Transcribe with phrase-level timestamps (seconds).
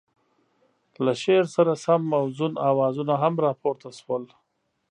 [1.03, 4.23] له شعر سره سم موزون اوازونه هم را پورته شول.